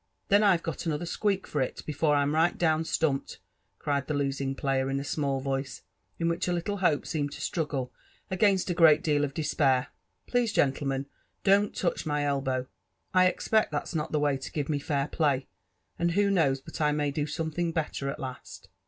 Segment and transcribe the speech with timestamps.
[0.29, 3.23] Then I've got another squeak for it, before Tm right ilowB stump*!
[3.29, 5.83] ed," erted'the losing player,, in a small voice,
[6.17, 7.93] in which «IfUle hopt seemed to struggle
[8.31, 9.89] against a great deal of despair.
[10.25, 11.05] Please, gentle^ aien,
[11.43, 12.65] don't loaoh my elbow;
[13.13, 15.45] I expect (hat's not the way to give me lair 'pky,
[15.99, 18.69] and who knows but I may do something better at last!